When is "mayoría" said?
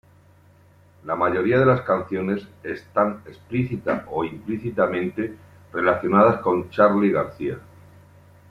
1.15-1.59